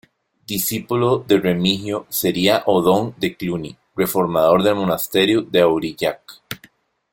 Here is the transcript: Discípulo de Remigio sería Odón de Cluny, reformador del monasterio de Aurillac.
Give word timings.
Discípulo 0.47 1.19
de 1.27 1.39
Remigio 1.39 2.07
sería 2.09 2.63
Odón 2.65 3.13
de 3.19 3.35
Cluny, 3.37 3.77
reformador 3.95 4.63
del 4.63 4.73
monasterio 4.73 5.43
de 5.43 5.61
Aurillac. 5.61 6.41